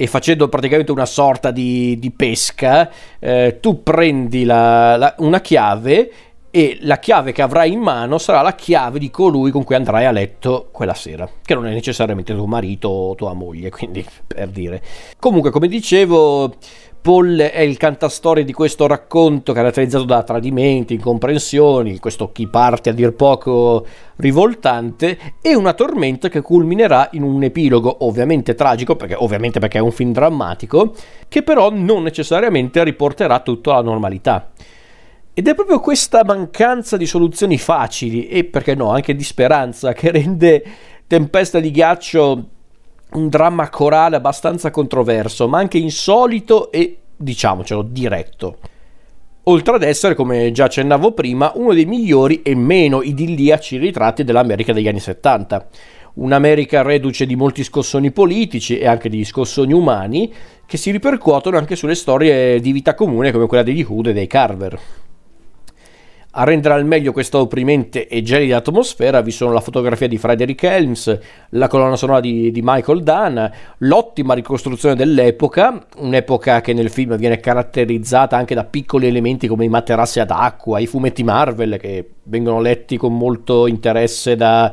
e 0.00 0.06
facendo 0.06 0.48
praticamente 0.48 0.92
una 0.92 1.06
sorta 1.06 1.50
di, 1.50 1.98
di 1.98 2.12
pesca, 2.12 2.88
eh, 3.18 3.58
tu 3.60 3.82
prendi 3.82 4.44
la, 4.44 4.96
la, 4.96 5.14
una 5.18 5.40
chiave 5.40 6.10
e 6.50 6.78
la 6.82 6.98
chiave 6.98 7.32
che 7.32 7.42
avrai 7.42 7.72
in 7.72 7.80
mano 7.80 8.18
sarà 8.18 8.40
la 8.40 8.54
chiave 8.54 8.98
di 8.98 9.10
colui 9.10 9.50
con 9.50 9.64
cui 9.64 9.74
andrai 9.74 10.06
a 10.06 10.10
letto 10.10 10.68
quella 10.72 10.94
sera, 10.94 11.28
che 11.42 11.54
non 11.54 11.66
è 11.66 11.72
necessariamente 11.72 12.34
tuo 12.34 12.46
marito 12.46 12.88
o 12.88 13.14
tua 13.14 13.34
moglie, 13.34 13.70
quindi 13.70 14.04
per 14.26 14.48
dire. 14.48 14.82
Comunque, 15.18 15.50
come 15.50 15.68
dicevo, 15.68 16.54
Paul 17.00 17.38
è 17.38 17.60
il 17.60 17.76
cantastorie 17.76 18.44
di 18.44 18.52
questo 18.52 18.86
racconto 18.86 19.52
caratterizzato 19.52 20.04
da 20.04 20.22
tradimenti, 20.22 20.94
incomprensioni, 20.94 21.98
questo 21.98 22.32
chi 22.32 22.48
parte 22.48 22.90
a 22.90 22.92
dir 22.92 23.12
poco 23.14 23.86
rivoltante 24.16 25.18
e 25.40 25.54
una 25.54 25.74
tormenta 25.74 26.28
che 26.28 26.40
culminerà 26.40 27.08
in 27.12 27.22
un 27.22 27.42
epilogo 27.42 28.04
ovviamente 28.04 28.54
tragico, 28.54 28.96
perché, 28.96 29.14
ovviamente 29.14 29.60
perché 29.60 29.78
è 29.78 29.82
un 29.82 29.92
film 29.92 30.12
drammatico, 30.12 30.94
che 31.28 31.42
però 31.42 31.70
non 31.70 32.02
necessariamente 32.02 32.82
riporterà 32.82 33.40
tutto 33.40 33.70
alla 33.70 33.82
normalità. 33.82 34.50
Ed 35.38 35.46
è 35.46 35.54
proprio 35.54 35.78
questa 35.78 36.24
mancanza 36.24 36.96
di 36.96 37.06
soluzioni 37.06 37.58
facili 37.58 38.26
e 38.26 38.42
perché 38.42 38.74
no, 38.74 38.90
anche 38.90 39.14
di 39.14 39.22
speranza 39.22 39.92
che 39.92 40.10
rende 40.10 40.64
Tempesta 41.06 41.60
di 41.60 41.70
ghiaccio 41.70 42.48
un 43.12 43.28
dramma 43.28 43.68
corale 43.68 44.16
abbastanza 44.16 44.72
controverso, 44.72 45.46
ma 45.46 45.58
anche 45.58 45.78
insolito 45.78 46.72
e, 46.72 46.98
diciamocelo, 47.16 47.82
diretto. 47.82 48.56
Oltre 49.44 49.76
ad 49.76 49.84
essere, 49.84 50.16
come 50.16 50.50
già 50.50 50.64
accennavo 50.64 51.12
prima, 51.12 51.52
uno 51.54 51.72
dei 51.72 51.84
migliori 51.84 52.42
e 52.42 52.56
meno 52.56 53.00
idilliaci 53.00 53.78
ritratti 53.78 54.24
dell'America 54.24 54.72
degli 54.72 54.88
anni 54.88 54.98
70. 54.98 55.68
Un'America 56.14 56.82
reduce 56.82 57.26
di 57.26 57.36
molti 57.36 57.62
scossoni 57.62 58.10
politici 58.10 58.76
e 58.76 58.88
anche 58.88 59.08
di 59.08 59.24
scossoni 59.24 59.72
umani 59.72 60.34
che 60.66 60.76
si 60.76 60.90
ripercuotono 60.90 61.56
anche 61.56 61.76
sulle 61.76 61.94
storie 61.94 62.58
di 62.58 62.72
vita 62.72 62.96
comune 62.96 63.30
come 63.30 63.46
quella 63.46 63.62
degli 63.62 63.86
Hood 63.88 64.08
e 64.08 64.12
dei 64.12 64.26
Carver. 64.26 65.06
A 66.32 66.44
rendere 66.44 66.74
al 66.74 66.84
meglio 66.84 67.12
questa 67.12 67.40
opprimente 67.40 68.06
e 68.06 68.22
gelida 68.22 68.58
atmosfera. 68.58 69.22
Vi 69.22 69.30
sono 69.30 69.52
la 69.52 69.60
fotografia 69.60 70.06
di 70.06 70.18
Frederick 70.18 70.62
Helms, 70.62 71.18
la 71.50 71.68
colonna 71.68 71.96
sonora 71.96 72.20
di, 72.20 72.50
di, 72.50 72.60
Michael 72.62 73.02
Dunn, 73.02 73.44
l'ottima 73.78 74.34
ricostruzione 74.34 74.94
dell'epoca, 74.94 75.86
un'epoca 75.96 76.60
che 76.60 76.74
nel 76.74 76.90
film 76.90 77.16
viene 77.16 77.40
caratterizzata 77.40 78.36
anche 78.36 78.54
da 78.54 78.64
piccoli 78.64 79.06
elementi 79.06 79.48
come 79.48 79.64
i 79.64 79.68
materassi 79.68 80.20
ad 80.20 80.30
acqua, 80.30 80.78
i 80.78 80.86
fumetti 80.86 81.24
Marvel 81.24 81.78
che 81.78 82.08
vengono 82.24 82.60
letti 82.60 82.98
con 82.98 83.16
molto 83.16 83.66
interesse 83.66 84.36
da, 84.36 84.70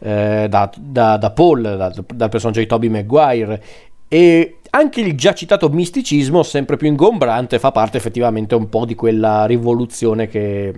eh, 0.00 0.46
da, 0.48 0.70
da, 0.76 1.16
da 1.16 1.30
Paul, 1.30 2.04
dal 2.12 2.28
personaggio 2.28 2.60
di 2.60 2.66
Toby 2.66 2.88
Maguire. 2.88 3.62
E 4.08 4.55
anche 4.76 5.00
il 5.00 5.16
già 5.16 5.32
citato 5.34 5.68
misticismo, 5.68 6.42
sempre 6.42 6.76
più 6.76 6.86
ingombrante, 6.86 7.58
fa 7.58 7.72
parte 7.72 7.96
effettivamente 7.96 8.54
un 8.54 8.68
po' 8.68 8.84
di 8.84 8.94
quella 8.94 9.46
rivoluzione 9.46 10.28
che, 10.28 10.72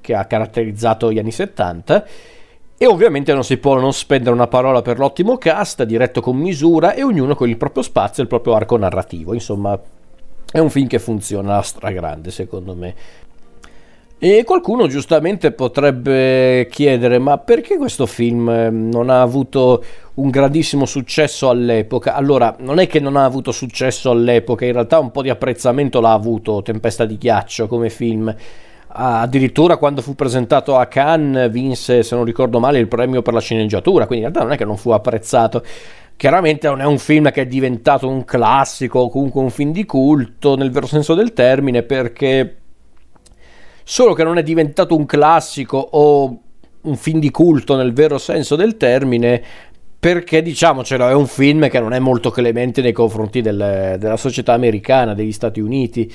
che 0.00 0.14
ha 0.14 0.24
caratterizzato 0.26 1.10
gli 1.12 1.18
anni 1.18 1.32
70. 1.32 2.06
E 2.80 2.86
ovviamente 2.86 3.32
non 3.32 3.42
si 3.42 3.56
può 3.56 3.78
non 3.80 3.92
spendere 3.92 4.34
una 4.34 4.46
parola 4.46 4.82
per 4.82 4.98
l'ottimo 4.98 5.36
cast, 5.36 5.82
diretto 5.82 6.20
con 6.20 6.36
misura 6.36 6.94
e 6.94 7.02
ognuno 7.02 7.34
con 7.34 7.48
il 7.48 7.56
proprio 7.56 7.82
spazio 7.82 8.22
e 8.22 8.22
il 8.22 8.28
proprio 8.28 8.54
arco 8.54 8.76
narrativo. 8.76 9.34
Insomma, 9.34 9.78
è 10.50 10.58
un 10.58 10.70
film 10.70 10.86
che 10.86 10.98
funziona 10.98 11.56
a 11.56 11.62
stragrande, 11.62 12.30
secondo 12.30 12.74
me. 12.74 12.94
E 14.20 14.42
qualcuno 14.42 14.88
giustamente 14.88 15.52
potrebbe 15.52 16.66
chiedere: 16.70 17.20
ma 17.20 17.38
perché 17.38 17.76
questo 17.76 18.04
film 18.04 18.48
eh, 18.48 18.68
non 18.68 19.10
ha 19.10 19.22
avuto 19.22 19.84
un 20.14 20.28
grandissimo 20.30 20.86
successo 20.86 21.48
all'epoca? 21.48 22.14
Allora, 22.14 22.56
non 22.58 22.80
è 22.80 22.88
che 22.88 22.98
non 22.98 23.14
ha 23.14 23.22
avuto 23.22 23.52
successo 23.52 24.10
all'epoca, 24.10 24.64
in 24.64 24.72
realtà 24.72 24.98
un 24.98 25.12
po' 25.12 25.22
di 25.22 25.30
apprezzamento 25.30 26.00
l'ha 26.00 26.12
avuto 26.12 26.62
Tempesta 26.62 27.04
di 27.04 27.16
ghiaccio 27.16 27.68
come 27.68 27.90
film. 27.90 28.34
Addirittura 28.88 29.76
quando 29.76 30.02
fu 30.02 30.16
presentato 30.16 30.74
a 30.76 30.86
Cannes 30.86 31.48
vinse, 31.50 32.02
se 32.02 32.16
non 32.16 32.24
ricordo 32.24 32.58
male, 32.58 32.80
il 32.80 32.88
premio 32.88 33.22
per 33.22 33.34
la 33.34 33.40
sceneggiatura, 33.40 34.06
quindi 34.06 34.24
in 34.24 34.32
realtà 34.32 34.42
non 34.42 34.52
è 34.52 34.58
che 34.58 34.64
non 34.64 34.76
fu 34.78 34.90
apprezzato. 34.90 35.62
Chiaramente 36.16 36.66
non 36.66 36.80
è 36.80 36.84
un 36.84 36.98
film 36.98 37.30
che 37.30 37.42
è 37.42 37.46
diventato 37.46 38.08
un 38.08 38.24
classico 38.24 38.98
o 38.98 39.10
comunque 39.10 39.40
un 39.40 39.50
film 39.50 39.70
di 39.70 39.84
culto 39.84 40.56
nel 40.56 40.72
vero 40.72 40.86
senso 40.86 41.14
del 41.14 41.32
termine 41.32 41.84
perché 41.84 42.56
solo 43.90 44.12
che 44.12 44.22
non 44.22 44.36
è 44.36 44.42
diventato 44.42 44.94
un 44.94 45.06
classico 45.06 45.78
o 45.78 46.38
un 46.82 46.96
film 46.96 47.20
di 47.20 47.30
culto 47.30 47.74
nel 47.74 47.94
vero 47.94 48.18
senso 48.18 48.54
del 48.54 48.76
termine 48.76 49.42
perché 49.98 50.42
diciamocelo 50.42 51.08
è 51.08 51.14
un 51.14 51.26
film 51.26 51.70
che 51.70 51.80
non 51.80 51.94
è 51.94 51.98
molto 51.98 52.30
clemente 52.30 52.82
nei 52.82 52.92
confronti 52.92 53.40
del, 53.40 53.96
della 53.98 54.18
società 54.18 54.52
americana, 54.52 55.14
degli 55.14 55.32
Stati 55.32 55.60
Uniti. 55.60 56.12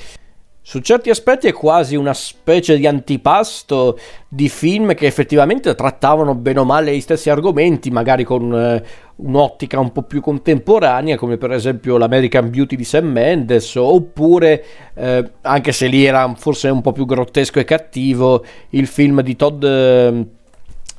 Su 0.66 0.80
certi 0.80 1.10
aspetti 1.10 1.46
è 1.46 1.52
quasi 1.52 1.94
una 1.94 2.14
specie 2.14 2.78
di 2.78 2.86
antipasto 2.86 3.98
di 4.26 4.48
film 4.48 4.94
che 4.94 5.04
effettivamente 5.04 5.74
trattavano 5.74 6.34
bene 6.34 6.60
o 6.60 6.64
male 6.64 6.96
gli 6.96 7.02
stessi 7.02 7.28
argomenti, 7.28 7.90
magari 7.90 8.24
con 8.24 8.50
eh, 8.54 8.82
un'ottica 9.16 9.78
un 9.78 9.92
po' 9.92 10.04
più 10.04 10.22
contemporanea, 10.22 11.18
come 11.18 11.36
per 11.36 11.52
esempio 11.52 11.98
l'American 11.98 12.48
Beauty 12.48 12.76
di 12.76 12.84
Sam 12.84 13.08
Mendes, 13.08 13.74
oppure, 13.74 14.64
eh, 14.94 15.32
anche 15.42 15.72
se 15.72 15.86
lì 15.86 16.02
era 16.02 16.32
forse 16.34 16.70
un 16.70 16.80
po' 16.80 16.92
più 16.92 17.04
grottesco 17.04 17.58
e 17.58 17.64
cattivo, 17.64 18.42
il 18.70 18.86
film 18.86 19.20
di 19.20 19.36
Todd... 19.36 19.64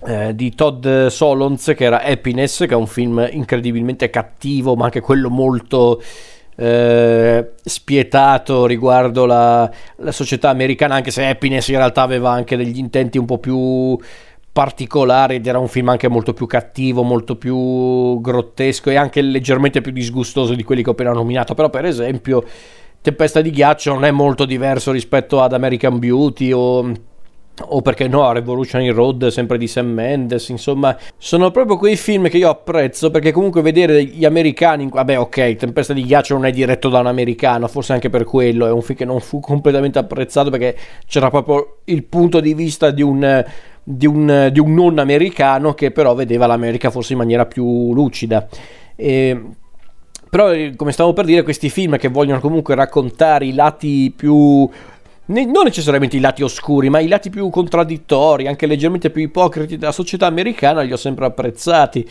Eh, 0.08 0.36
di 0.36 0.54
Todd 0.54 1.08
Solons 1.08 1.74
che 1.76 1.84
era 1.84 2.04
Happiness 2.04 2.60
che 2.60 2.74
è 2.74 2.76
un 2.76 2.86
film 2.86 3.28
incredibilmente 3.32 4.12
cattivo 4.12 4.76
ma 4.76 4.86
anche 4.86 5.00
quello 5.00 5.32
molto 5.32 6.00
eh, 6.56 7.52
spietato 7.64 8.66
riguardo 8.66 9.26
la, 9.26 9.70
la, 9.98 10.12
società 10.12 10.50
americana, 10.50 10.96
anche 10.96 11.12
se 11.12 11.26
Happiness 11.26 11.68
in 11.68 11.78
realtà 11.78 12.02
aveva 12.02 12.32
anche 12.32 12.56
degli 12.58 12.78
intenti 12.78 13.18
un 13.18 13.26
po' 13.26 13.38
più 13.40 13.98
particolari 14.52 15.36
ed 15.36 15.48
era 15.48 15.60
un 15.60 15.68
film 15.68 15.90
anche 15.90 16.08
molto 16.08 16.34
più 16.34 16.46
cattivo, 16.46 17.04
molto 17.04 17.36
più 17.36 18.22
grottesco 18.22 18.90
e 18.90 18.96
anche 18.96 19.22
leggermente 19.22 19.82
più 19.82 19.92
disgustoso 19.92 20.56
di 20.56 20.64
quelli 20.64 20.82
che 20.82 20.90
ho 20.90 20.94
appena 20.94 21.12
nominato. 21.12 21.54
Però, 21.54 21.70
per 21.70 21.86
esempio, 21.86 22.44
Tempesta 23.06 23.40
di 23.40 23.52
ghiaccio 23.52 23.94
non 23.94 24.04
è 24.04 24.10
molto 24.10 24.46
diverso 24.46 24.92
rispetto 24.92 25.40
ad 25.40 25.54
American 25.54 26.00
Beauty 26.00 26.52
o 26.52 26.92
o 27.62 27.82
perché 27.82 28.08
no, 28.08 28.32
Revolutionary 28.32 28.90
Road 28.90 29.28
sempre 29.28 29.58
di 29.58 29.68
Sam 29.68 29.88
Mendes, 29.88 30.50
insomma, 30.50 30.98
sono 31.18 31.52
proprio 31.52 31.78
quei 31.78 31.96
film 31.96 32.28
che 32.28 32.38
io 32.38 32.50
apprezzo 32.50 33.12
perché 33.12 33.32
comunque 33.32 33.62
vedere 33.62 34.04
gli 34.04 34.26
americani, 34.26 34.88
vabbè 34.90 35.20
ok, 35.20 35.56
Tempesta 35.56 35.94
di 35.94 36.04
ghiaccio 36.04 36.34
non 36.34 36.46
è 36.46 36.52
diretto 36.52 36.90
da 36.90 37.00
un 37.00 37.08
americano, 37.08 37.68
forse 37.68 37.94
anche 37.94 38.10
per 38.10 38.26
quello, 38.26 38.68
è 38.68 38.72
un 38.72 38.82
film 38.82 38.98
che 38.98 39.06
non 39.06 39.20
fu 39.20 39.40
completamente 39.40 40.00
apprezzato 40.00 40.50
perché 40.50 40.76
c'era 41.08 41.30
proprio 41.30 41.78
il 41.86 42.04
punto 42.04 42.40
di 42.40 42.54
vista 42.54 42.92
di 42.92 43.02
un, 43.02 43.46
di 43.84 44.06
un, 44.06 44.50
di 44.52 44.60
un 44.60 44.74
non 44.74 45.00
americano 45.00 45.74
che 45.74 45.92
però 45.92 46.14
vedeva 46.14 46.48
l'America 46.48 46.90
forse 46.90 47.14
in 47.14 47.20
maniera 47.20 47.46
più 47.46 47.94
lucida. 47.94 48.48
E, 48.98 49.42
però, 50.30 50.52
come 50.76 50.92
stavo 50.92 51.14
per 51.14 51.24
dire, 51.24 51.44
questi 51.44 51.70
film 51.70 51.98
che 51.98 52.10
vogliono 52.10 52.42
comunque 52.42 52.76
raccontare 52.76 53.46
i 53.46 53.54
lati 53.54 54.12
più 54.14 54.70
non 55.28 55.64
necessariamente 55.64 56.18
i 56.18 56.20
lati 56.20 56.44
oscuri, 56.44 56.90
ma 56.90 57.00
i 57.00 57.08
lati 57.08 57.30
più 57.30 57.50
contraddittori, 57.50 58.48
anche 58.48 58.68
leggermente 58.68 59.10
più 59.10 59.24
ipocriti 59.24 59.78
della 59.78 59.92
società 59.92 60.28
americana, 60.28 60.82
li 60.82 60.92
ho 60.92 60.98
sempre 60.98 61.26
apprezzati. 61.26 62.08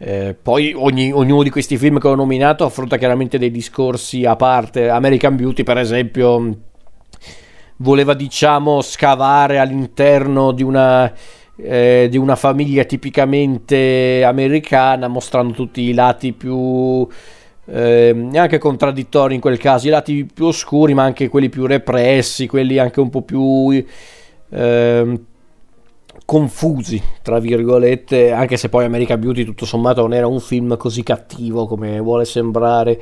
Eh, 0.00 0.36
poi 0.40 0.72
ogni, 0.74 1.10
ognuno 1.12 1.42
di 1.42 1.50
questi 1.50 1.76
film 1.76 1.98
che 1.98 2.06
ho 2.06 2.14
nominato 2.14 2.64
affronta 2.64 2.96
chiaramente 2.96 3.38
dei 3.38 3.50
discorsi 3.50 4.24
a 4.24 4.36
parte. 4.36 4.88
American 4.88 5.36
Beauty, 5.36 5.62
per 5.62 5.78
esempio, 5.78 6.56
voleva 7.76 8.14
diciamo 8.14 8.80
scavare 8.80 9.58
all'interno 9.58 10.52
di 10.52 10.62
una, 10.62 11.12
eh, 11.56 12.08
di 12.10 12.16
una 12.16 12.36
famiglia 12.36 12.84
tipicamente 12.84 14.22
americana, 14.24 15.08
mostrando 15.08 15.52
tutti 15.52 15.82
i 15.82 15.94
lati 15.94 16.32
più 16.32 17.06
eh, 17.70 18.58
contraddittori 18.58 19.34
in 19.34 19.40
quel 19.40 19.58
caso, 19.58 19.86
i 19.86 19.90
lati 19.90 20.26
più 20.32 20.46
oscuri 20.46 20.94
ma 20.94 21.02
anche 21.02 21.28
quelli 21.28 21.48
più 21.48 21.66
repressi, 21.66 22.46
quelli 22.46 22.78
anche 22.78 23.00
un 23.00 23.10
po' 23.10 23.22
più 23.22 23.84
eh, 24.50 25.20
confusi, 26.24 27.02
tra 27.22 27.38
virgolette, 27.38 28.32
anche 28.32 28.56
se 28.56 28.68
poi 28.68 28.84
America 28.84 29.16
Beauty 29.16 29.44
tutto 29.44 29.64
sommato 29.64 30.02
non 30.02 30.14
era 30.14 30.26
un 30.26 30.40
film 30.40 30.76
così 30.76 31.02
cattivo 31.02 31.66
come 31.66 31.98
vuole 32.00 32.24
sembrare, 32.24 33.00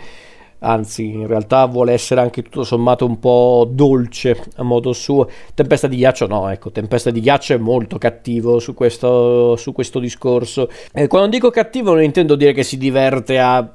anzi 0.60 1.12
in 1.12 1.26
realtà 1.26 1.66
vuole 1.66 1.92
essere 1.92 2.20
anche 2.20 2.42
tutto 2.42 2.64
sommato 2.64 3.04
un 3.04 3.18
po' 3.18 3.68
dolce 3.70 4.44
a 4.56 4.62
modo 4.62 4.92
suo. 4.92 5.28
Tempesta 5.54 5.88
di 5.88 5.96
ghiaccio 5.96 6.26
no, 6.26 6.48
ecco, 6.48 6.70
Tempesta 6.70 7.10
di 7.10 7.20
ghiaccio 7.20 7.54
è 7.54 7.58
molto 7.58 7.98
cattivo 7.98 8.58
su 8.58 8.74
questo, 8.74 9.56
su 9.56 9.72
questo 9.72 9.98
discorso. 9.98 10.68
E 10.92 11.06
quando 11.08 11.28
dico 11.28 11.50
cattivo 11.50 11.94
non 11.94 12.02
intendo 12.02 12.36
dire 12.36 12.52
che 12.52 12.62
si 12.62 12.78
diverte 12.78 13.38
a 13.38 13.70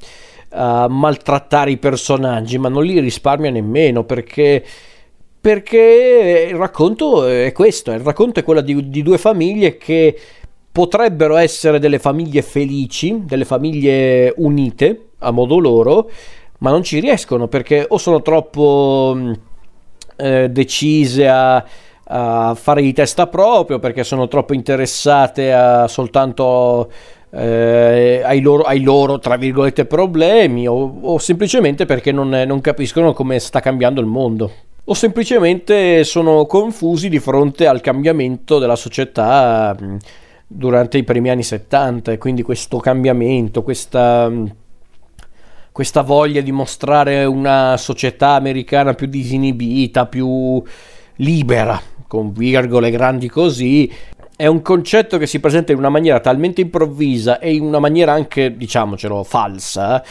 uh, 0.52 0.88
maltrattare 0.88 1.72
i 1.72 1.78
personaggi, 1.78 2.58
ma 2.58 2.70
non 2.70 2.84
li 2.84 3.00
risparmia 3.00 3.50
nemmeno 3.50 4.04
perché 4.04 4.64
perché 5.42 6.48
il 6.52 6.56
racconto 6.56 7.26
è 7.26 7.52
questo, 7.52 7.92
il 7.92 8.02
racconto 8.02 8.40
è 8.40 8.44
quello 8.44 8.62
di, 8.62 8.90
di, 8.92 9.02
due 9.02 9.18
famiglie 9.18 9.76
che 9.76 10.16
potrebbero 10.72 11.36
essere 11.36 11.80
delle 11.80 11.98
famiglie 11.98 12.44
felici, 12.44 13.24
delle 13.26 13.44
famiglie 13.44 14.32
unite 14.38 15.08
a 15.20 15.32
modo 15.32 15.58
loro, 15.58 16.12
ma 16.60 16.70
non 16.70 16.84
ci 16.84 17.00
riescono 17.00 17.48
perché 17.48 17.86
o 17.88 17.98
sono 17.98 18.22
troppo 18.22 19.14
mm, 19.16 19.34
eh, 20.18 20.50
decise 20.52 21.28
a, 21.28 21.66
a, 22.04 22.54
fare 22.54 22.84
di 22.84 22.94
testa 22.94 23.26
proprio, 23.26 23.80
perché 23.80 24.04
sono 24.04 24.28
troppo 24.28 24.54
interessate 24.54 25.52
a 25.52 25.88
soltanto 25.88 26.92
eh, 27.32 28.22
ai, 28.24 28.42
loro, 28.42 28.64
ai, 28.64 28.82
loro, 28.82 29.20
tra 29.20 29.38
virgolette, 29.38 29.86
problemi 29.86 30.68
o, 30.68 31.00
o 31.02 31.18
semplicemente 31.18 31.86
perché 31.86 32.12
non, 32.12 32.30
non 32.30 32.62
capiscono 32.62 33.14
come 33.14 33.40
sta 33.40 33.60
cambiando 33.60 34.02
il 34.02 34.08
mondo. 34.08 34.52
O 34.84 34.94
semplicemente 34.94 36.04
sono 36.04 36.46
confusi 36.46 37.08
di 37.08 37.20
fronte 37.20 37.68
al 37.68 37.82
cambiamento 37.82 38.60
della 38.60 38.76
società 38.76 39.78
mm, 39.80 39.96
durante 40.48 40.98
i 40.98 41.04
primi 41.04 41.30
anni 41.30 41.44
70 41.44 42.12
e 42.12 42.18
quindi 42.18 42.42
questo 42.42 42.78
cambiamento, 42.80 43.64
questa, 43.64 44.28
mm, 44.28 44.46
questa 45.72 46.02
voglia 46.02 46.42
di 46.42 46.52
mostrare 46.52 47.24
una 47.24 47.78
società 47.78 48.30
americana 48.32 48.94
più 48.94 49.08
disinibita, 49.08 50.08
più 50.08 50.62
libera, 51.18 51.80
con 52.08 52.34
virgole 52.34 52.92
grandi 52.92 53.30
così, 53.30 53.90
è 54.42 54.48
un 54.48 54.64
concetto 54.64 55.20
che 55.20 55.28
si 55.28 55.40
presenta 55.40 55.72
in 55.72 55.78
una 55.78 55.90
maniera 55.90 56.20
talmente 56.20 56.62
improvvisa 56.62 57.38
e 57.38 57.54
in 57.54 57.62
una 57.62 57.78
maniera 57.78 58.14
anche, 58.14 58.58
diciamocelo, 58.58 59.24
falsa, 59.24 60.04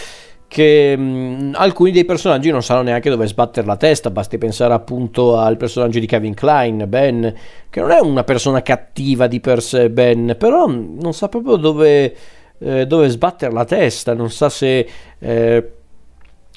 che 0.46 0.96
mh, 0.96 1.54
alcuni 1.56 1.90
dei 1.90 2.04
personaggi 2.04 2.52
non 2.52 2.62
sanno 2.62 2.82
neanche 2.82 3.10
dove 3.10 3.26
sbattere 3.26 3.66
la 3.66 3.76
testa, 3.76 4.12
basti 4.12 4.38
pensare 4.38 4.72
appunto 4.72 5.36
al 5.36 5.56
personaggio 5.56 5.98
di 5.98 6.06
Kevin 6.06 6.34
Klein, 6.34 6.84
Ben, 6.86 7.34
che 7.68 7.80
non 7.80 7.90
è 7.90 7.98
una 7.98 8.22
persona 8.22 8.62
cattiva 8.62 9.26
di 9.26 9.40
per 9.40 9.60
sé, 9.62 9.90
Ben, 9.90 10.36
però 10.38 10.68
non 10.68 11.12
sa 11.12 11.28
proprio 11.28 11.56
dove, 11.56 12.14
eh, 12.56 12.86
dove 12.86 13.08
sbattere 13.08 13.52
la 13.52 13.64
testa, 13.64 14.14
non 14.14 14.30
sa 14.30 14.48
se... 14.48 14.88
Eh, 15.18 15.72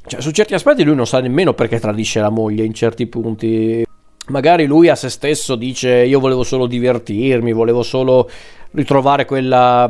cioè, 0.06 0.22
su 0.22 0.30
certi 0.30 0.54
aspetti 0.54 0.84
lui 0.84 0.96
non 0.96 1.08
sa 1.08 1.22
nemmeno 1.22 1.56
perché 1.56 1.80
tradisce 1.80 2.20
la 2.20 2.30
moglie 2.30 2.66
in 2.66 2.74
certi 2.76 3.08
punti. 3.08 3.84
Magari 4.34 4.66
lui 4.66 4.90
a 4.90 4.96
se 4.96 5.10
stesso 5.10 5.54
dice 5.54 5.92
io 6.06 6.20
volevo 6.20 6.42
solo 6.42 6.66
divertirmi, 6.66 7.54
volevo 7.54 7.84
solo 7.84 8.28
ritrovare 8.72 9.26
quella, 9.26 9.88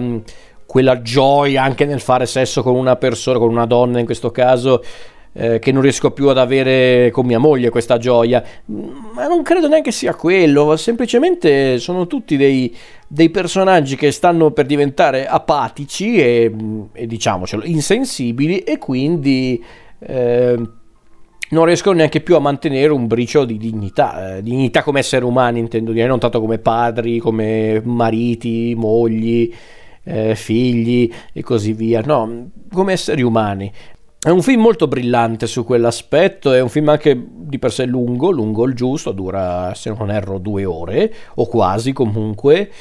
quella 0.66 1.02
gioia 1.02 1.64
anche 1.64 1.86
nel 1.86 2.02
fare 2.02 2.26
sesso 2.26 2.62
con 2.62 2.76
una 2.76 2.98
persona, 2.98 3.40
con 3.40 3.48
una 3.50 3.66
donna 3.66 4.00
in 4.00 4.06
questo 4.06 4.32
caso, 4.32 4.84
eh, 5.32 5.60
che 5.60 5.72
non 5.72 5.82
riesco 5.82 6.12
più 6.12 6.28
ad 6.28 6.38
avere 6.38 7.10
con 7.12 7.26
mia 7.26 7.40
moglie 7.40 7.70
questa 7.70 7.98
gioia. 7.98 8.44
Ma 8.66 9.28
non 9.28 9.44
credo 9.44 9.70
neanche 9.70 9.94
sia 9.94 10.14
quello, 10.14 10.76
semplicemente 10.76 11.80
sono 11.80 12.06
tutti 12.06 12.36
dei, 12.36 12.76
dei 13.08 13.30
personaggi 13.30 13.96
che 13.96 14.12
stanno 14.12 14.52
per 14.52 14.66
diventare 14.66 15.26
apatici 15.26 16.18
e, 16.18 16.54
e 16.92 17.08
diciamocelo, 17.08 17.64
insensibili 17.64 18.60
e 18.60 18.78
quindi... 18.78 19.64
Eh, 20.00 20.82
non 21.54 21.66
riescono 21.66 21.98
neanche 21.98 22.20
più 22.20 22.36
a 22.36 22.40
mantenere 22.40 22.92
un 22.92 23.08
briciolo 23.08 23.46
di 23.46 23.58
dignità, 23.58 24.36
eh, 24.36 24.44
dignità 24.44 24.84
come 24.84 25.00
esseri 25.00 25.24
umani 25.24 25.60
intendo 25.60 25.92
dire, 25.94 26.08
non 26.08 26.20
tanto 26.20 26.42
come 26.42 26.58
padri, 26.58 27.20
come 27.20 27.82
mariti, 27.86 28.74
mogli, 28.76 29.54
eh, 30.04 30.36
figli 30.36 31.10
e 31.32 31.42
così 31.42 31.72
via, 31.72 32.02
no, 32.02 32.50
come 32.72 32.94
esseri 32.94 33.22
umani. 33.22 33.72
È 34.20 34.30
un 34.30 34.42
film 34.42 34.62
molto 34.62 34.88
brillante 34.88 35.48
su 35.48 35.66
quell'aspetto, 35.66 36.54
è 36.54 36.62
un 36.62 36.70
film 36.70 36.90
anche 36.90 37.28
di 37.30 37.60
per 37.60 37.72
sé 37.72 37.86
lungo, 37.86 38.32
lungo 38.32 38.66
il 38.66 38.74
giusto, 38.74 39.12
dura 39.12 39.74
se 39.76 39.94
non 39.98 40.10
erro 40.12 40.38
due 40.38 40.66
ore 40.66 41.14
o 41.36 41.46
quasi 41.46 41.92
comunque. 41.94 42.72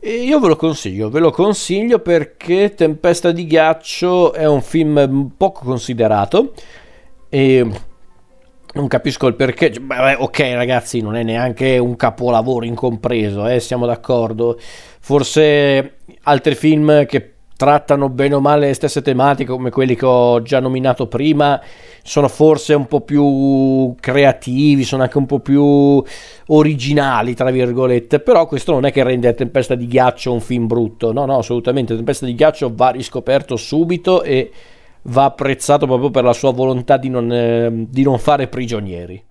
E 0.00 0.10
io 0.10 0.38
ve 0.40 0.48
lo 0.48 0.56
consiglio, 0.56 1.10
ve 1.10 1.20
lo 1.20 1.30
consiglio 1.30 2.00
perché 2.00 2.74
Tempesta 2.74 3.32
di 3.32 3.46
ghiaccio 3.46 4.32
è 4.32 4.46
un 4.46 4.62
film 4.62 5.30
poco 5.36 5.64
considerato 5.64 6.52
e 7.28 7.66
non 8.74 8.86
capisco 8.86 9.26
il 9.26 9.34
perché. 9.34 9.70
Beh, 9.70 10.14
ok, 10.14 10.38
ragazzi, 10.52 11.00
non 11.00 11.16
è 11.16 11.22
neanche 11.22 11.78
un 11.78 11.96
capolavoro 11.96 12.64
incompreso, 12.64 13.46
eh, 13.46 13.60
siamo 13.60 13.86
d'accordo. 13.86 14.58
Forse 15.00 15.98
altri 16.22 16.54
film 16.54 17.06
che 17.06 17.32
trattano 17.58 18.08
bene 18.08 18.36
o 18.36 18.40
male 18.40 18.68
le 18.68 18.74
stesse 18.74 19.02
tematiche, 19.02 19.50
come 19.50 19.70
quelli 19.70 19.96
che 19.96 20.06
ho 20.06 20.40
già 20.42 20.60
nominato 20.60 21.08
prima, 21.08 21.60
sono 22.04 22.28
forse 22.28 22.72
un 22.74 22.86
po' 22.86 23.00
più 23.00 23.96
creativi, 23.98 24.84
sono 24.84 25.02
anche 25.02 25.18
un 25.18 25.26
po' 25.26 25.40
più 25.40 26.00
originali, 26.46 27.34
tra 27.34 27.50
virgolette. 27.50 28.20
Però 28.20 28.46
questo 28.46 28.70
non 28.70 28.84
è 28.84 28.92
che 28.92 29.02
rende 29.02 29.34
Tempesta 29.34 29.74
di 29.74 29.88
ghiaccio 29.88 30.32
un 30.32 30.40
film 30.40 30.68
brutto. 30.68 31.12
No, 31.12 31.24
no, 31.26 31.38
assolutamente. 31.38 31.96
Tempesta 31.96 32.26
di 32.26 32.36
ghiaccio 32.36 32.70
va 32.72 32.90
riscoperto 32.90 33.56
subito 33.56 34.22
e 34.22 34.52
va 35.02 35.24
apprezzato 35.24 35.86
proprio 35.86 36.10
per 36.10 36.24
la 36.24 36.32
sua 36.32 36.52
volontà 36.52 36.96
di 36.96 37.08
non, 37.08 37.32
eh, 37.32 37.86
di 37.88 38.02
non 38.02 38.18
fare 38.18 38.48
prigionieri. 38.48 39.24